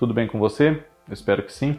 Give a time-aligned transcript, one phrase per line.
[0.00, 0.82] Tudo bem com você?
[1.06, 1.78] Eu espero que sim.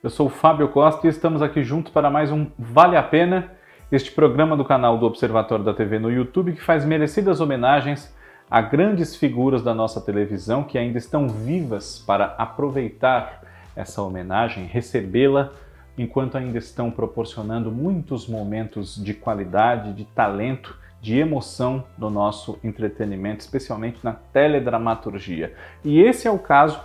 [0.00, 3.50] Eu sou o Fábio Costa e estamos aqui juntos para mais um Vale a Pena,
[3.90, 8.14] este programa do canal do Observatório da TV no YouTube que faz merecidas homenagens
[8.48, 13.42] a grandes figuras da nossa televisão que ainda estão vivas para aproveitar
[13.74, 15.50] essa homenagem, recebê-la
[15.98, 23.40] enquanto ainda estão proporcionando muitos momentos de qualidade, de talento, de emoção no nosso entretenimento,
[23.40, 25.54] especialmente na teledramaturgia.
[25.84, 26.80] E esse é o caso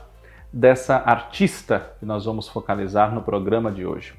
[0.53, 4.13] dessa artista que nós vamos focalizar no programa de hoje.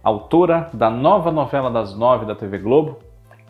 [0.00, 3.00] Autora da nova novela das nove da TV Globo,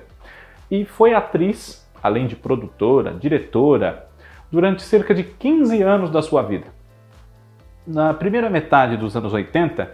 [0.70, 4.08] e foi atriz, além de produtora, diretora,
[4.52, 6.68] durante cerca de 15 anos da sua vida.
[7.86, 9.92] Na primeira metade dos anos 80,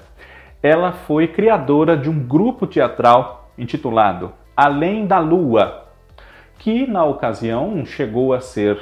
[0.67, 5.85] ela foi criadora de um grupo teatral intitulado Além da Lua,
[6.57, 8.79] que na ocasião chegou a ser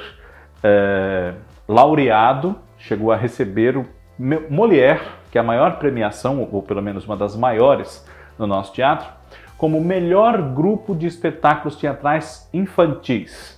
[0.64, 1.34] é,
[1.68, 3.86] laureado, chegou a receber o
[4.18, 8.08] Molière, que é a maior premiação, ou pelo menos uma das maiores
[8.38, 9.06] no nosso teatro,
[9.58, 13.55] como melhor grupo de espetáculos teatrais infantis.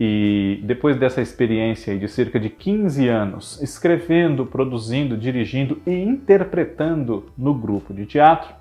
[0.00, 7.52] E depois dessa experiência de cerca de 15 anos escrevendo, produzindo, dirigindo e interpretando no
[7.52, 8.54] grupo de teatro,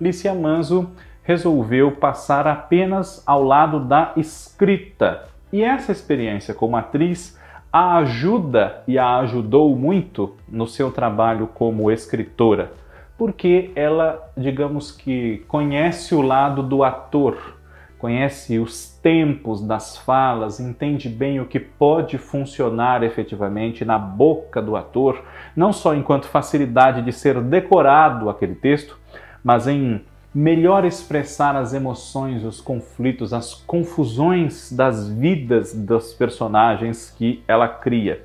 [0.00, 0.90] Lícia Manzo
[1.22, 5.28] resolveu passar apenas ao lado da escrita.
[5.52, 7.38] E essa experiência como atriz
[7.72, 12.72] a ajuda e a ajudou muito no seu trabalho como escritora,
[13.16, 17.59] porque ela, digamos que, conhece o lado do ator
[18.00, 24.74] conhece os tempos das falas, entende bem o que pode funcionar efetivamente na boca do
[24.74, 25.22] ator,
[25.54, 28.98] não só enquanto facilidade de ser decorado aquele texto,
[29.44, 30.02] mas em
[30.34, 38.24] melhor expressar as emoções, os conflitos, as confusões das vidas dos personagens que ela cria.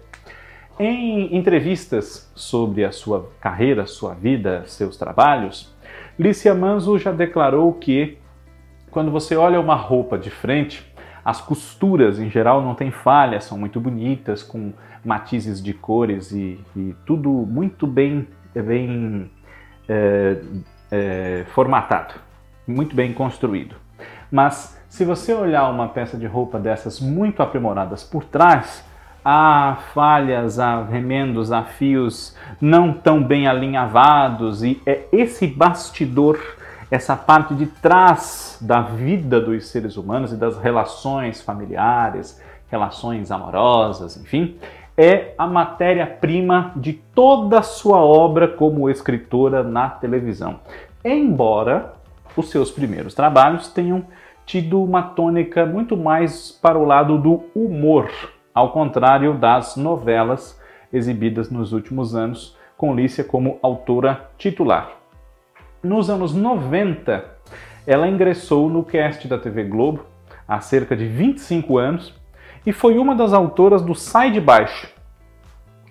[0.79, 5.73] Em entrevistas sobre a sua carreira, sua vida, seus trabalhos,
[6.17, 8.17] Lícia Manzo já declarou que
[8.95, 10.89] quando você olha uma roupa de frente,
[11.25, 14.71] as costuras em geral não têm falha, são muito bonitas, com
[15.03, 18.25] matizes de cores e, e tudo muito bem,
[18.55, 19.29] bem
[19.89, 20.37] é,
[20.89, 22.13] é, formatado,
[22.65, 23.75] muito bem construído.
[24.31, 28.81] Mas se você olhar uma peça de roupa dessas muito aprimoradas por trás,
[29.25, 36.39] há falhas, há remendos, há fios não tão bem alinhavados e é esse bastidor
[36.89, 44.17] essa parte de trás da vida dos seres humanos e das relações familiares, relações amorosas,
[44.17, 44.57] enfim,
[44.97, 50.59] é a matéria-prima de toda a sua obra como escritora na televisão.
[51.03, 51.93] Embora
[52.35, 54.05] os seus primeiros trabalhos tenham
[54.45, 58.09] tido uma tônica muito mais para o lado do humor,
[58.53, 60.59] ao contrário das novelas
[60.93, 65.04] exibidas nos últimos anos, com Lícia como autora titular.
[65.85, 67.23] Nos anos 90,
[67.85, 70.03] ela ingressou no cast da TV Globo
[70.47, 72.11] há cerca de 25 anos
[72.65, 74.91] e foi uma das autoras do Sai de Baixo,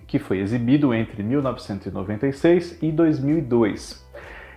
[0.09, 4.05] que foi exibido entre 1996 e 2002.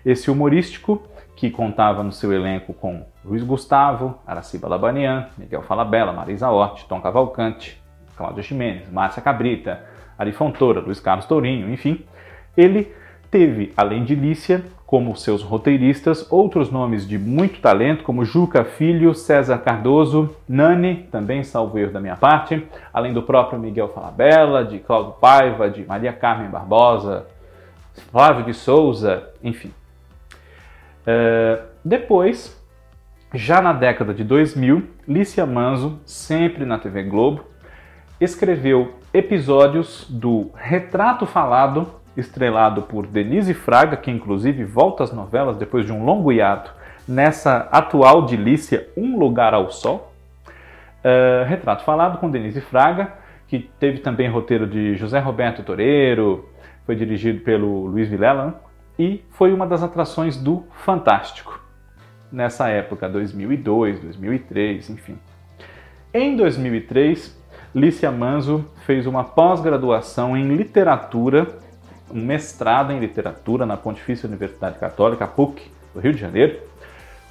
[0.04, 1.04] Esse humorístico,
[1.36, 7.00] que contava no seu elenco com Luiz Gustavo, Araciba Labanian, Miguel Falabella, Marisa Hort, Tom
[7.00, 7.80] Cavalcante,
[8.16, 9.86] Cláudio Ximenes, Márcia Cabrita,
[10.18, 12.04] Ari Fontoura, Luiz Carlos Tourinho, enfim,
[12.58, 12.92] ele
[13.30, 19.14] teve, além de Lícia, como seus roteiristas, outros nomes de muito talento, como Juca Filho,
[19.14, 24.80] César Cardoso, Nani, também salvo erro da minha parte, além do próprio Miguel Falabella, de
[24.80, 27.28] Cláudio Paiva, de Maria Carmen Barbosa,
[28.12, 29.74] Flávio de Souza, enfim.
[31.02, 32.56] Uh, depois,
[33.34, 37.44] Já na década de 2000, Lícia Manzo, sempre na TV Globo,
[38.22, 45.86] escreveu episódios do Retrato Falado, estrelado por Denise Fraga, que inclusive volta às novelas depois
[45.86, 46.74] de um longo hiato,
[47.08, 50.12] nessa atual de Lícia, Um Lugar ao Sol.
[51.00, 53.14] Uh, Retrato Falado com Denise Fraga,
[53.48, 56.50] que teve também roteiro de José Roberto Toreiro,
[56.86, 58.62] foi dirigido pelo Luiz Vilela
[58.98, 61.68] e foi uma das atrações do Fantástico
[62.32, 65.18] nessa época, 2002, 2003, enfim.
[66.14, 67.38] Em 2003,
[67.74, 71.48] Lícia Manzo fez uma pós-graduação em literatura,
[72.12, 76.60] um mestrado em literatura na Pontifícia Universidade Católica, PUC, do Rio de Janeiro,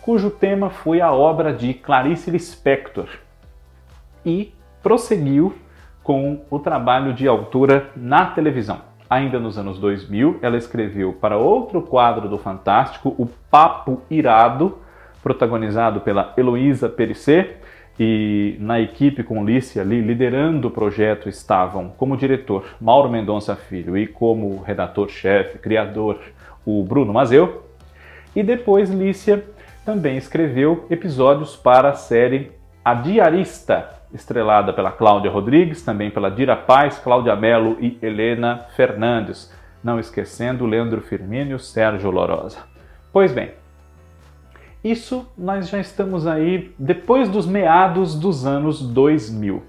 [0.03, 3.09] cujo tema foi a obra de Clarice Lispector,
[4.25, 4.53] e
[4.83, 5.55] prosseguiu
[6.03, 8.81] com o trabalho de autora na televisão.
[9.09, 14.79] Ainda nos anos 2000, ela escreveu para outro quadro do Fantástico, O Papo Irado,
[15.23, 17.57] protagonizado pela Heloísa Perissé,
[17.99, 23.97] e na equipe com Lícia ali, liderando o projeto, estavam como diretor Mauro Mendonça Filho
[23.97, 26.21] e como redator-chefe, criador,
[26.65, 27.65] o Bruno Mazeu.
[28.35, 29.43] E depois Lícia
[29.85, 32.53] também escreveu episódios para a série
[32.85, 39.53] A Diarista, estrelada pela Cláudia Rodrigues, também pela Dira Paz, Cláudia Mello e Helena Fernandes,
[39.83, 42.59] não esquecendo Leandro Firmino e Sérgio Lorosa.
[43.13, 43.53] Pois bem,
[44.91, 49.63] isso nós já estamos aí depois dos meados dos anos 2000.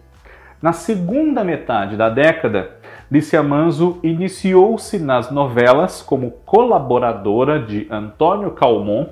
[0.62, 2.72] Na segunda metade da década,
[3.10, 9.08] Lícia Manzo iniciou-se nas novelas como colaboradora de Antônio Calmon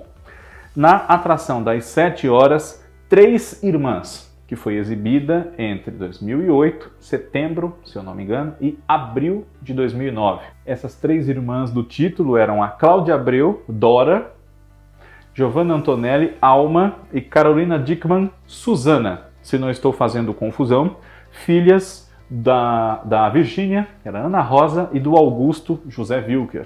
[0.75, 8.03] na atração das sete horas Três Irmãs, que foi exibida entre 2008, setembro, se eu
[8.03, 10.43] não me engano, e abril de 2009.
[10.65, 14.34] Essas três irmãs do título eram a Cláudia Abreu, Dora,
[15.35, 20.95] Giovanna Antonelli, Alma e Carolina Dickman, Susana, se não estou fazendo confusão,
[21.29, 26.65] filhas da, da Virgínia, era Ana Rosa, e do Augusto José Wilker.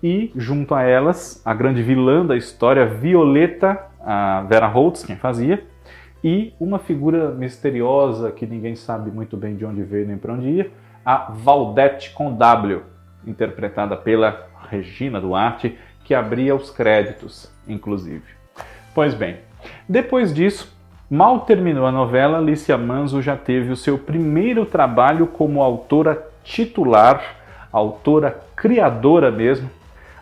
[0.00, 5.66] E, junto a elas, a grande vilã da história, Violeta, a Vera Holtz, quem fazia,
[6.22, 10.48] e uma figura misteriosa que ninguém sabe muito bem de onde veio nem para onde
[10.48, 10.70] ia,
[11.04, 12.82] a Valdete com W,
[13.26, 15.76] interpretada pela Regina Duarte,
[16.06, 18.22] que abria os créditos, inclusive.
[18.94, 19.38] Pois bem,
[19.88, 20.72] depois disso,
[21.10, 27.20] mal terminou a novela, Alicia Manzo já teve o seu primeiro trabalho como autora titular,
[27.72, 29.68] autora criadora mesmo,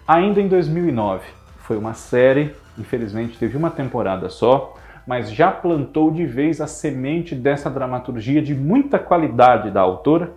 [0.09, 1.23] ainda em 2009.
[1.59, 7.35] Foi uma série, infelizmente teve uma temporada só, mas já plantou de vez a semente
[7.35, 10.33] dessa dramaturgia de muita qualidade da autora,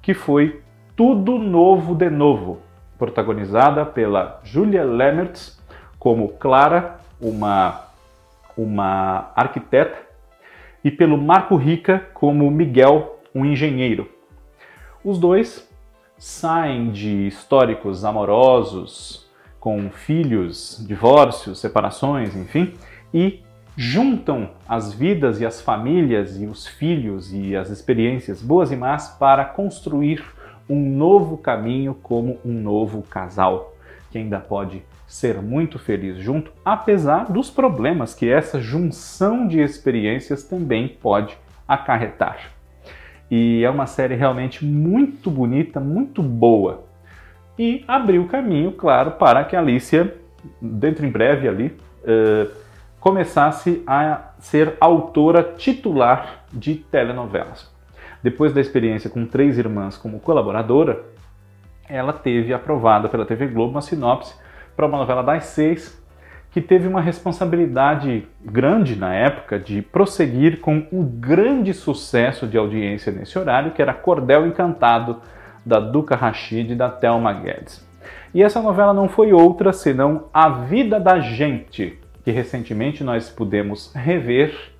[0.00, 0.60] que foi
[0.94, 2.60] Tudo Novo de Novo,
[2.98, 5.60] protagonizada pela Julia Lemmertz
[5.98, 7.80] como Clara, uma,
[8.56, 9.96] uma arquiteta,
[10.82, 14.08] e pelo Marco Rica como Miguel, um engenheiro.
[15.02, 15.68] Os dois
[16.18, 22.74] saem de históricos amorosos, com filhos, divórcios, separações, enfim,
[23.12, 23.42] e
[23.76, 29.16] juntam as vidas e as famílias e os filhos e as experiências boas e más
[29.18, 30.22] para construir
[30.68, 33.74] um novo caminho como um novo casal
[34.10, 40.44] que ainda pode ser muito feliz junto, apesar dos problemas que essa junção de experiências
[40.44, 42.52] também pode acarretar.
[43.28, 46.84] E é uma série realmente muito bonita, muito boa.
[47.58, 50.16] E abriu caminho, claro, para que a Alicia,
[50.62, 52.50] dentro em breve ali, uh,
[53.00, 57.73] começasse a ser autora titular de telenovelas.
[58.24, 61.04] Depois da experiência com três irmãs como colaboradora,
[61.86, 64.34] ela teve aprovada pela TV Globo uma sinopse
[64.74, 66.02] para uma novela das seis
[66.50, 73.12] que teve uma responsabilidade grande na época de prosseguir com um grande sucesso de audiência
[73.12, 75.20] nesse horário, que era Cordel Encantado,
[75.62, 77.86] da Duca Rachid e da Thelma Guedes.
[78.32, 83.92] E essa novela não foi outra senão A Vida da Gente, que recentemente nós pudemos
[83.94, 84.73] rever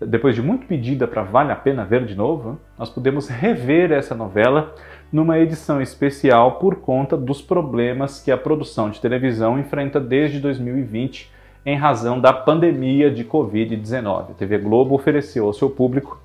[0.00, 4.14] depois de muito pedida para Vale a Pena Ver de novo, nós podemos rever essa
[4.14, 4.74] novela
[5.12, 11.30] numa edição especial por conta dos problemas que a produção de televisão enfrenta desde 2020
[11.66, 14.30] em razão da pandemia de Covid-19.
[14.30, 16.20] A TV Globo ofereceu ao seu público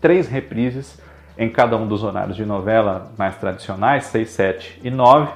[0.00, 1.00] três reprises
[1.38, 5.32] em cada um dos horários de novela mais tradicionais, 6, 7 e 9,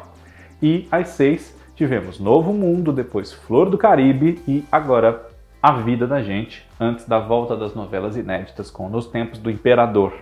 [0.60, 5.33] e às 6 tivemos Novo Mundo, depois Flor do Caribe e agora
[5.64, 10.12] a vida da gente antes da volta das novelas inéditas com Nos Tempos do Imperador.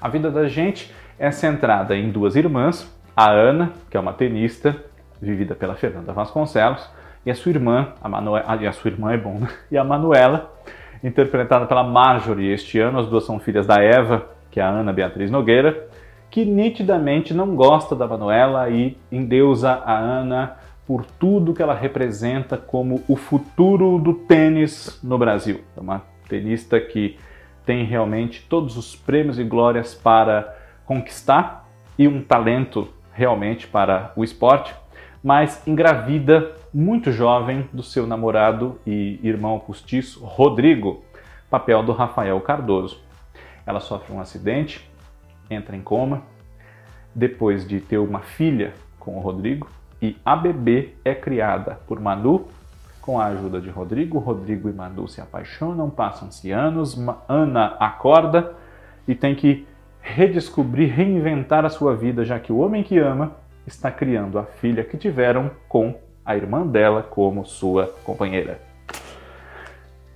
[0.00, 4.82] A vida da gente é centrada em duas irmãs, a Ana, que é uma tenista,
[5.20, 6.88] vivida pela Fernanda Vasconcelos,
[7.26, 9.48] e a sua irmã, a Manuela, ah, e a sua irmã é bom, né?
[9.70, 10.50] E a Manuela,
[11.02, 14.90] interpretada pela Marjorie este ano, as duas são filhas da Eva, que é a Ana
[14.90, 15.86] Beatriz Nogueira,
[16.30, 22.56] que nitidamente não gosta da Manuela e endeusa a Ana por tudo que ela representa
[22.56, 25.62] como o futuro do tênis no Brasil.
[25.76, 27.18] É uma tenista que
[27.64, 31.66] tem realmente todos os prêmios e glórias para conquistar
[31.98, 34.74] e um talento realmente para o esporte,
[35.22, 41.02] mas engravida muito jovem do seu namorado e irmão postiço, Rodrigo,
[41.48, 43.00] papel do Rafael Cardoso.
[43.64, 44.86] Ela sofre um acidente,
[45.48, 46.22] entra em coma,
[47.14, 49.68] depois de ter uma filha com o Rodrigo,
[50.00, 52.48] e a bebê é criada por Manu
[53.00, 54.18] com a ajuda de Rodrigo.
[54.18, 56.98] Rodrigo e Manu se apaixonam, passam-se anos,
[57.28, 58.54] Ana acorda
[59.06, 59.66] e tem que
[60.00, 63.32] redescobrir, reinventar a sua vida, já que o homem que ama
[63.66, 68.60] está criando a filha que tiveram com a irmã dela como sua companheira.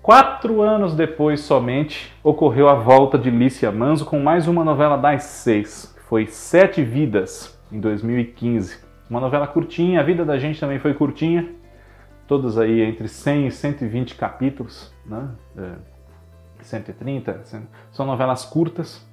[0.02, 5.24] Quatro anos depois somente ocorreu a volta de Lícia Manso com mais uma novela das
[5.24, 8.87] seis, foi Sete Vidas, em 2015.
[9.08, 11.48] Uma novela curtinha, a vida da gente também foi curtinha,
[12.26, 15.30] todas aí entre 100 e 120 capítulos, né?
[15.56, 15.98] É,
[16.60, 17.42] 130,
[17.90, 19.06] são novelas curtas.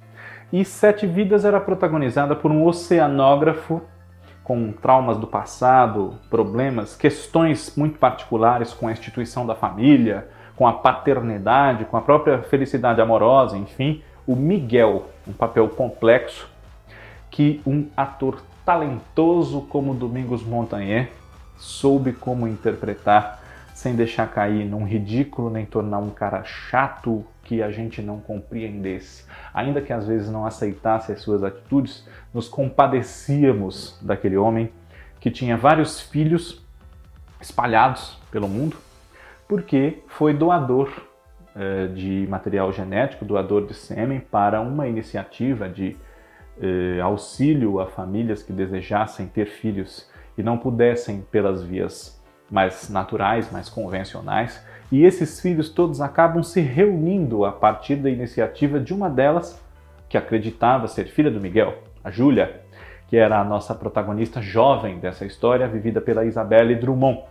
[0.52, 3.82] E Sete Vidas era protagonizada por um oceanógrafo
[4.44, 10.72] com traumas do passado, problemas, questões muito particulares com a instituição da família, com a
[10.72, 16.48] paternidade, com a própria felicidade amorosa, enfim, o Miguel, um papel complexo
[17.28, 21.12] que um ator talentoso como Domingos Montanher
[21.56, 23.40] soube como interpretar
[23.72, 29.24] sem deixar cair num ridículo nem tornar um cara chato que a gente não compreendesse.
[29.54, 34.72] Ainda que às vezes não aceitasse as suas atitudes, nos compadecíamos daquele homem
[35.20, 36.60] que tinha vários filhos
[37.40, 38.76] espalhados pelo mundo,
[39.46, 40.90] porque foi doador
[41.54, 45.96] eh, de material genético, doador de sêmen para uma iniciativa de
[46.60, 52.20] eh, auxílio a famílias que desejassem ter filhos e não pudessem pelas vias
[52.50, 54.64] mais naturais, mais convencionais.
[54.90, 59.60] E esses filhos todos acabam se reunindo a partir da iniciativa de uma delas
[60.08, 62.60] que acreditava ser filha do Miguel, a Júlia,
[63.08, 67.22] que era a nossa protagonista jovem dessa história, vivida pela Isabelle Drummond.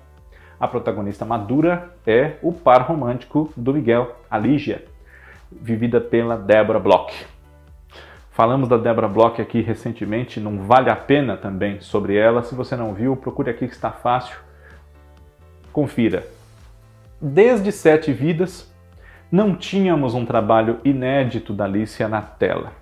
[0.59, 4.85] A protagonista madura é o par romântico do Miguel, a Lígia,
[5.51, 7.34] vivida pela Deborah Bloch.
[8.35, 12.43] Falamos da Debra Bloch aqui recentemente, não vale a pena também sobre ela.
[12.43, 14.35] Se você não viu, procure aqui que está fácil.
[15.71, 16.27] Confira.
[17.21, 18.69] Desde Sete Vidas,
[19.31, 22.73] não tínhamos um trabalho inédito da Alicia na tela.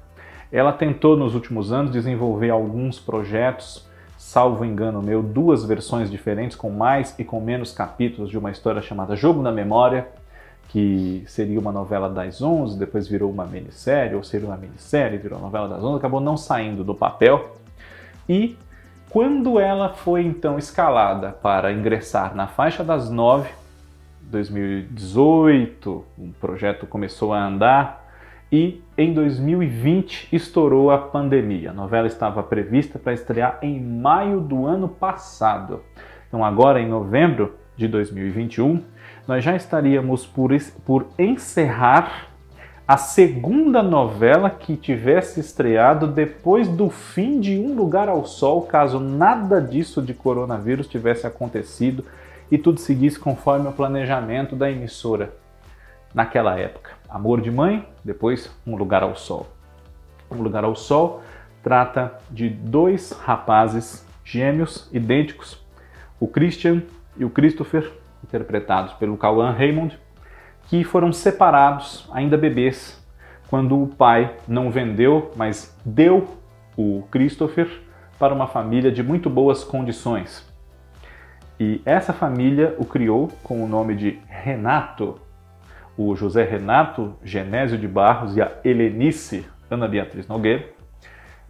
[0.52, 6.72] Ela tentou nos últimos anos desenvolver alguns projetos, salvo engano meu, duas versões diferentes com
[6.72, 10.08] mais e com menos capítulos de uma história chamada Jogo na Memória,
[10.70, 15.38] que seria uma novela das 11, depois virou uma minissérie, ou seria uma minissérie, virou
[15.38, 17.58] uma novela das 11, acabou não saindo do papel.
[18.28, 18.58] E
[19.10, 23.50] quando ela foi então escalada para ingressar na faixa das 9,
[24.24, 28.04] 2018, o projeto começou a andar
[28.52, 31.70] e em 2020 estourou a pandemia.
[31.72, 35.82] A novela estava prevista para estrear em maio do ano passado.
[36.28, 38.84] Então agora em novembro de 2021,
[39.28, 40.52] nós já estaríamos por,
[40.86, 42.30] por encerrar
[42.86, 49.00] a segunda novela que tivesse estreado depois do fim de Um Lugar ao Sol, caso
[49.00, 52.04] nada disso de coronavírus tivesse acontecido
[52.52, 55.34] e tudo seguisse conforme o planejamento da emissora
[56.14, 56.92] naquela época.
[57.10, 59.48] Amor de Mãe, depois Um Lugar ao Sol.
[60.30, 61.24] Um Lugar ao Sol
[61.64, 65.58] trata de dois rapazes gêmeos idênticos,
[66.20, 66.84] o Christian
[67.16, 67.90] e o Christopher,
[68.24, 70.00] interpretados pelo Cauan Raymond,
[70.68, 73.02] que foram separados ainda bebês
[73.50, 76.28] quando o pai não vendeu, mas deu
[76.76, 77.70] o Christopher
[78.18, 80.52] para uma família de muito boas condições.
[81.60, 85.20] E essa família o criou com o nome de Renato,
[85.96, 90.66] o José Renato Genésio de Barros e a Helenice Ana Beatriz Nogueira.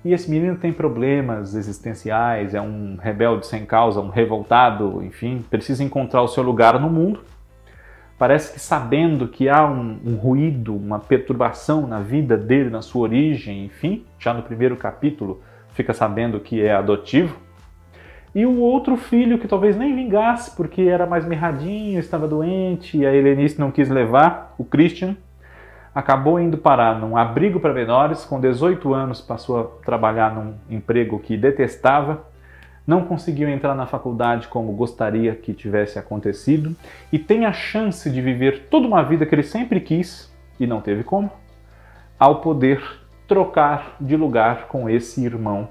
[0.05, 5.81] E esse menino tem problemas existenciais, é um rebelde sem causa, um revoltado, enfim, precisa
[5.81, 7.22] encontrar o seu lugar no mundo.
[8.17, 13.03] Parece que sabendo que há um, um, ruído, uma perturbação na vida dele, na sua
[13.03, 15.41] origem, enfim, já no primeiro capítulo
[15.74, 17.38] fica sabendo que é adotivo.
[18.36, 23.05] E o outro filho que talvez nem vingasse porque era mais mirradinho, estava doente e
[23.05, 25.15] a Helenice não quis levar, o Christian,
[25.93, 31.19] acabou indo parar num abrigo para menores, com 18 anos passou a trabalhar num emprego
[31.19, 32.25] que detestava,
[32.85, 36.75] não conseguiu entrar na faculdade como gostaria que tivesse acontecido
[37.12, 40.81] e tem a chance de viver toda uma vida que ele sempre quis e não
[40.81, 41.31] teve como,
[42.19, 42.81] ao poder
[43.27, 45.69] trocar de lugar com esse irmão,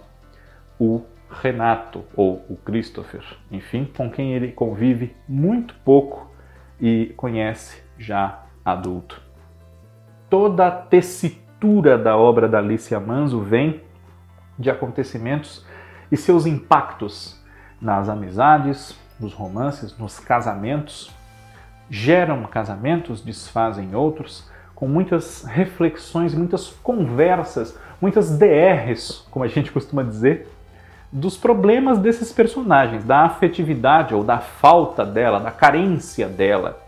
[0.78, 6.30] o Renato ou o Christopher, enfim, com quem ele convive muito pouco
[6.80, 9.21] e conhece já adulto.
[10.32, 13.82] Toda a tessitura da obra da Alicia Manso vem
[14.58, 15.62] de acontecimentos
[16.10, 17.38] e seus impactos
[17.78, 21.10] nas amizades, nos romances, nos casamentos.
[21.90, 30.02] Geram casamentos, desfazem outros, com muitas reflexões, muitas conversas, muitas DRs, como a gente costuma
[30.02, 30.48] dizer,
[31.12, 36.82] dos problemas desses personagens, da afetividade ou da falta dela, da carência dela,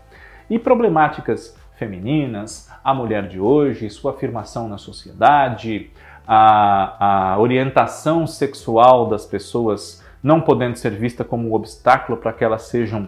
[0.49, 5.89] e problemáticas femininas, a mulher de hoje, sua afirmação na sociedade,
[6.27, 12.43] a, a orientação sexual das pessoas não podendo ser vista como um obstáculo para que
[12.43, 13.07] elas sejam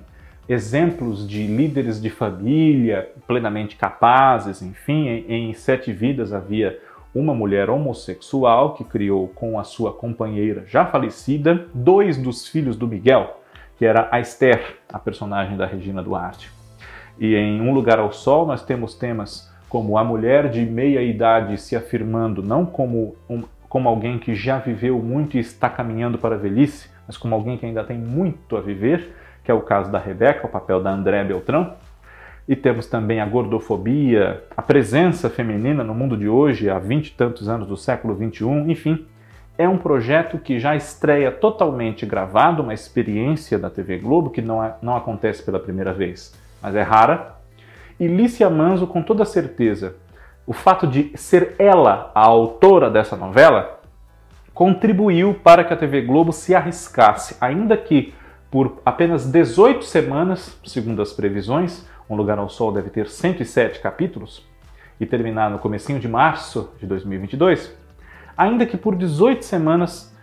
[0.49, 6.79] exemplos de líderes de família plenamente capazes, enfim, em, em Sete Vidas havia
[7.13, 12.87] uma mulher homossexual que criou com a sua companheira já falecida dois dos filhos do
[12.87, 13.41] Miguel,
[13.77, 16.51] que era a Esther, a personagem da Regina Duarte.
[17.19, 21.57] E em Um Lugar ao Sol nós temos temas como a mulher de meia idade
[21.57, 26.35] se afirmando não como, um, como alguém que já viveu muito e está caminhando para
[26.35, 29.91] a velhice, mas como alguém que ainda tem muito a viver, que é o caso
[29.91, 31.73] da Rebeca, o papel da André Beltrão.
[32.47, 37.13] E temos também a gordofobia, a presença feminina no mundo de hoje, há vinte e
[37.13, 39.05] tantos anos do século XXI, enfim.
[39.57, 44.63] É um projeto que já estreia totalmente gravado, uma experiência da TV Globo que não,
[44.63, 47.36] é, não acontece pela primeira vez, mas é rara.
[47.99, 49.95] E Lícia Manso, com toda certeza,
[50.45, 53.81] o fato de ser ela a autora dessa novela
[54.53, 58.13] contribuiu para que a TV Globo se arriscasse, ainda que
[58.49, 64.47] por apenas 18 semanas, segundo as previsões, Um Lugar ao Sol deve ter 107 capítulos,
[64.99, 67.73] e terminar no comecinho de março de 2022,
[68.35, 70.15] ainda que por 18 semanas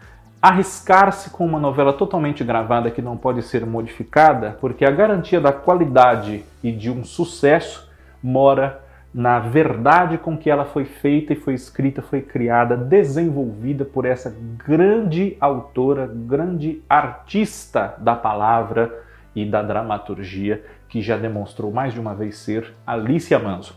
[0.45, 5.55] arriscar-se com uma novela totalmente gravada que não pode ser modificada, porque a garantia da
[5.55, 7.91] qualidade e de um sucesso
[8.23, 8.79] mora
[9.15, 14.37] na verdade com que ela foi feita e foi escrita, foi criada, desenvolvida por essa
[14.67, 18.93] grande autora, grande artista da palavra
[19.35, 23.75] e da dramaturgia, que já demonstrou mais de uma vez ser Alicia Manso.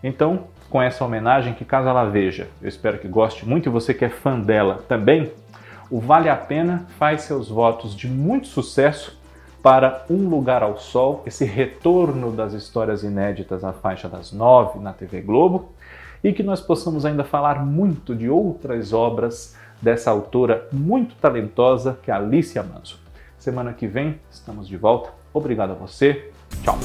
[0.00, 3.92] Então, com essa homenagem, que caso ela veja, eu espero que goste muito e você
[3.92, 5.32] que é fã dela também,
[5.90, 9.18] o Vale a Pena faz seus votos de muito sucesso
[9.62, 14.92] para Um Lugar ao Sol, esse retorno das histórias inéditas à faixa das nove na
[14.92, 15.70] TV Globo,
[16.22, 22.10] e que nós possamos ainda falar muito de outras obras dessa autora muito talentosa que
[22.10, 23.00] é Alicia Manso.
[23.38, 25.10] Semana que vem estamos de volta.
[25.32, 26.30] Obrigado a você.
[26.62, 26.78] Tchau.